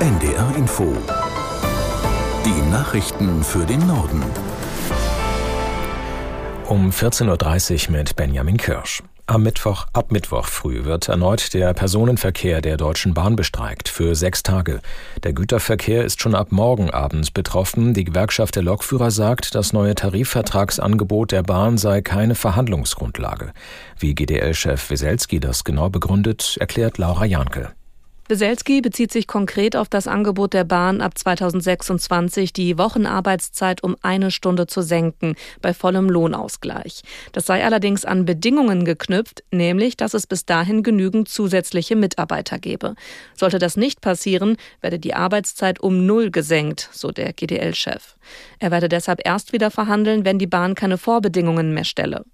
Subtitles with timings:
[0.00, 0.92] NDR Info.
[2.44, 4.22] Die Nachrichten für den Norden.
[6.66, 9.02] Um 14.30 Uhr mit Benjamin Kirsch.
[9.26, 14.42] Am Mittwoch, ab Mittwoch früh wird erneut der Personenverkehr der Deutschen Bahn bestreikt für sechs
[14.42, 14.80] Tage.
[15.22, 17.94] Der Güterverkehr ist schon ab morgen Abend betroffen.
[17.94, 23.52] Die Gewerkschaft der Lokführer sagt, das neue Tarifvertragsangebot der Bahn sei keine Verhandlungsgrundlage.
[23.98, 27.74] Wie GDL-Chef Weselski das genau begründet, erklärt Laura Janke.
[28.26, 34.30] Beselski bezieht sich konkret auf das Angebot der Bahn ab 2026, die Wochenarbeitszeit um eine
[34.30, 37.02] Stunde zu senken, bei vollem Lohnausgleich.
[37.32, 42.94] Das sei allerdings an Bedingungen geknüpft, nämlich, dass es bis dahin genügend zusätzliche Mitarbeiter gebe.
[43.34, 48.16] Sollte das nicht passieren, werde die Arbeitszeit um null gesenkt, so der GDL-Chef.
[48.58, 52.24] Er werde deshalb erst wieder verhandeln, wenn die Bahn keine Vorbedingungen mehr stelle.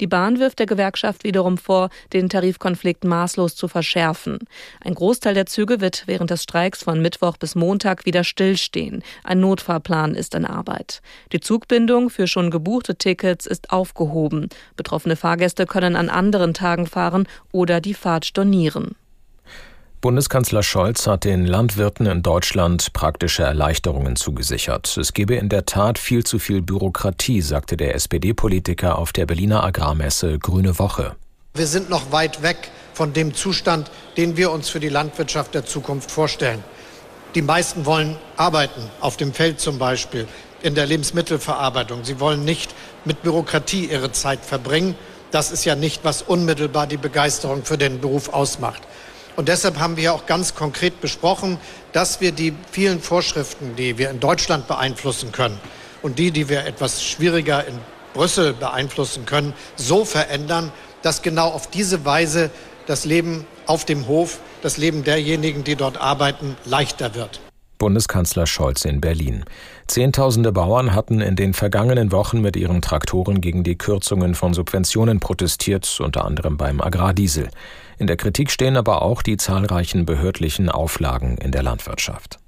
[0.00, 4.38] Die Bahn wirft der Gewerkschaft wiederum vor, den Tarifkonflikt maßlos zu verschärfen.
[4.80, 9.04] Ein Großteil der Züge wird während des Streiks von Mittwoch bis Montag wieder stillstehen.
[9.22, 11.02] Ein Notfahrplan ist in Arbeit.
[11.32, 14.48] Die Zugbindung für schon gebuchte Tickets ist aufgehoben.
[14.76, 18.96] Betroffene Fahrgäste können an anderen Tagen fahren oder die Fahrt stornieren.
[20.00, 24.96] Bundeskanzler Scholz hat den Landwirten in Deutschland praktische Erleichterungen zugesichert.
[24.96, 29.64] Es gebe in der Tat viel zu viel Bürokratie, sagte der SPD-Politiker auf der Berliner
[29.64, 31.16] Agrarmesse Grüne Woche.
[31.56, 35.64] Wir sind noch weit weg von dem Zustand, den wir uns für die Landwirtschaft der
[35.64, 36.62] Zukunft vorstellen.
[37.34, 40.28] Die meisten wollen arbeiten, auf dem Feld zum Beispiel,
[40.62, 42.04] in der Lebensmittelverarbeitung.
[42.04, 42.74] Sie wollen nicht
[43.06, 44.96] mit Bürokratie ihre Zeit verbringen.
[45.30, 48.82] Das ist ja nicht, was unmittelbar die Begeisterung für den Beruf ausmacht.
[49.34, 51.58] Und deshalb haben wir auch ganz konkret besprochen,
[51.92, 55.58] dass wir die vielen Vorschriften, die wir in Deutschland beeinflussen können
[56.02, 57.78] und die, die wir etwas schwieriger in
[58.14, 62.50] Brüssel beeinflussen können, so verändern, dass genau auf diese Weise
[62.86, 67.40] das Leben auf dem Hof, das Leben derjenigen, die dort arbeiten, leichter wird.
[67.78, 69.44] Bundeskanzler Scholz in Berlin.
[69.86, 75.20] Zehntausende Bauern hatten in den vergangenen Wochen mit ihren Traktoren gegen die Kürzungen von Subventionen
[75.20, 77.50] protestiert, unter anderem beim Agrardiesel.
[77.98, 82.38] In der Kritik stehen aber auch die zahlreichen behördlichen Auflagen in der Landwirtschaft.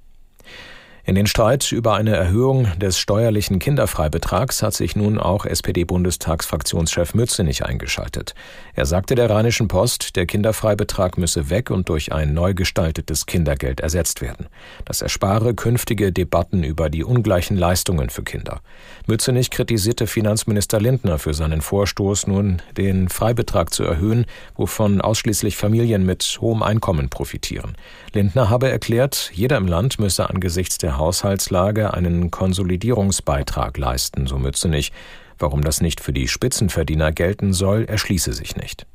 [1.09, 7.65] In den Streit über eine Erhöhung des steuerlichen Kinderfreibetrags hat sich nun auch SPD-Bundestagsfraktionschef Mützenich
[7.65, 8.35] eingeschaltet.
[8.75, 13.81] Er sagte der Rheinischen Post, der Kinderfreibetrag müsse weg und durch ein neu gestaltetes Kindergeld
[13.81, 14.49] ersetzt werden.
[14.85, 18.61] Das erspare künftige Debatten über die ungleichen Leistungen für Kinder.
[19.07, 24.27] Mützenich kritisierte Finanzminister Lindner für seinen Vorstoß, nun den Freibetrag zu erhöhen,
[24.57, 27.79] wovon ausschließlich Familien mit hohem Einkommen profitieren.
[28.13, 34.93] Lindner habe erklärt, jeder im Land müsse angesichts der Haushaltslage einen Konsolidierungsbeitrag leisten, so Mützenich.
[35.39, 38.87] Warum das nicht für die Spitzenverdiener gelten soll, erschließe sich nicht.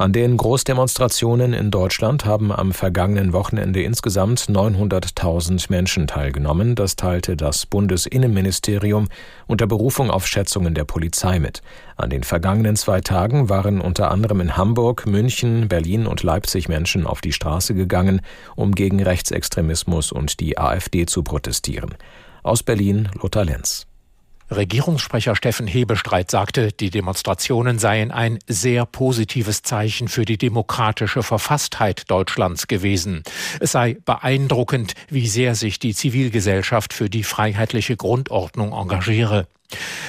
[0.00, 6.76] An den Großdemonstrationen in Deutschland haben am vergangenen Wochenende insgesamt 900.000 Menschen teilgenommen.
[6.76, 9.08] Das teilte das Bundesinnenministerium
[9.48, 11.62] unter Berufung auf Schätzungen der Polizei mit.
[11.96, 17.04] An den vergangenen zwei Tagen waren unter anderem in Hamburg, München, Berlin und Leipzig Menschen
[17.04, 18.20] auf die Straße gegangen,
[18.54, 21.96] um gegen Rechtsextremismus und die AfD zu protestieren.
[22.44, 23.87] Aus Berlin Lothar Lenz.
[24.50, 32.10] Regierungssprecher Steffen Hebestreit sagte, die Demonstrationen seien ein sehr positives Zeichen für die demokratische Verfasstheit
[32.10, 33.22] Deutschlands gewesen.
[33.60, 39.46] Es sei beeindruckend, wie sehr sich die Zivilgesellschaft für die freiheitliche Grundordnung engagiere.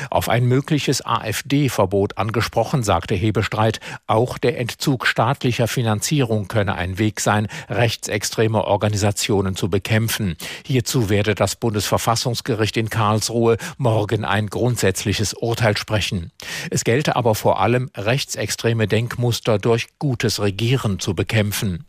[0.09, 7.19] Auf ein mögliches AfD-Verbot angesprochen, sagte Hebestreit, auch der Entzug staatlicher Finanzierung könne ein Weg
[7.19, 10.37] sein, rechtsextreme Organisationen zu bekämpfen.
[10.65, 16.31] Hierzu werde das Bundesverfassungsgericht in Karlsruhe morgen ein grundsätzliches Urteil sprechen.
[16.69, 21.85] Es gelte aber vor allem, rechtsextreme Denkmuster durch gutes Regieren zu bekämpfen.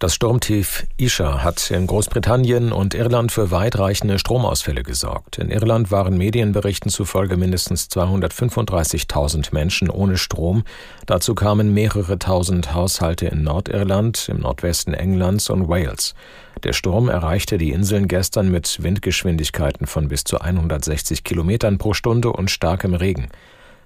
[0.00, 5.38] Das Sturmtief Isha hat in Großbritannien und Irland für weitreichende Stromausfälle gesorgt.
[5.38, 10.62] In Irland waren Medienberichten zufolge mindestens 235.000 Menschen ohne Strom.
[11.06, 16.14] Dazu kamen mehrere tausend Haushalte in Nordirland, im Nordwesten Englands und Wales.
[16.62, 22.30] Der Sturm erreichte die Inseln gestern mit Windgeschwindigkeiten von bis zu 160 Kilometern pro Stunde
[22.32, 23.30] und starkem Regen.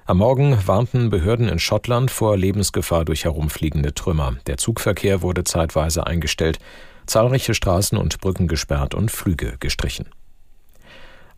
[0.05, 4.35] Am Morgen warnten Behörden in Schottland vor Lebensgefahr durch herumfliegende Trümmer.
[4.49, 6.59] Der Zugverkehr wurde zeitweise eingestellt,
[7.07, 10.07] zahlreiche Straßen und Brücken gesperrt und Flüge gestrichen.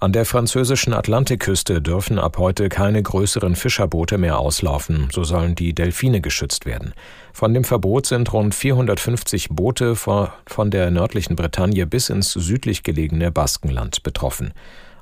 [0.01, 5.75] An der französischen Atlantikküste dürfen ab heute keine größeren Fischerboote mehr auslaufen, so sollen die
[5.75, 6.95] Delfine geschützt werden.
[7.35, 13.31] Von dem Verbot sind rund 450 Boote von der nördlichen Bretagne bis ins südlich gelegene
[13.31, 14.55] Baskenland betroffen.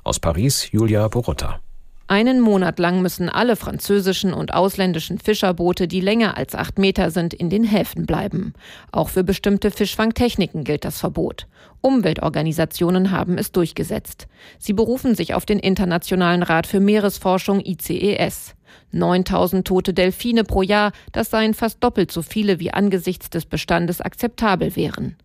[0.03, 1.61] Aus Paris Julia Borutta.
[2.07, 7.33] Einen Monat lang müssen alle französischen und ausländischen Fischerboote, die länger als acht Meter sind,
[7.33, 8.53] in den Häfen bleiben.
[8.91, 11.47] Auch für bestimmte Fischfangtechniken gilt das Verbot.
[11.81, 14.27] Umweltorganisationen haben es durchgesetzt.
[14.59, 18.55] Sie berufen sich auf den Internationalen Rat für Meeresforschung ICES.
[18.91, 24.01] 9000 tote Delfine pro Jahr, das seien fast doppelt so viele wie angesichts des Bestandes
[24.01, 25.15] akzeptabel wären.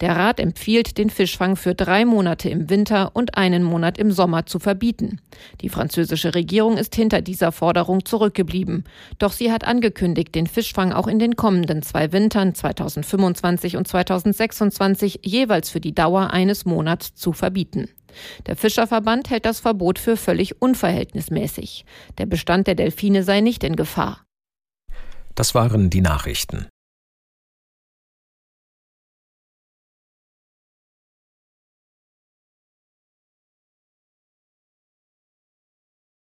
[0.00, 4.46] Der Rat empfiehlt, den Fischfang für drei Monate im Winter und einen Monat im Sommer
[4.46, 5.20] zu verbieten.
[5.60, 8.84] Die französische Regierung ist hinter dieser Forderung zurückgeblieben.
[9.18, 15.20] Doch sie hat angekündigt, den Fischfang auch in den kommenden zwei Wintern 2025 und 2026
[15.22, 17.88] jeweils für die Dauer eines Monats zu verbieten.
[18.46, 21.84] Der Fischerverband hält das Verbot für völlig unverhältnismäßig.
[22.18, 24.24] Der Bestand der Delfine sei nicht in Gefahr.
[25.34, 26.66] Das waren die Nachrichten.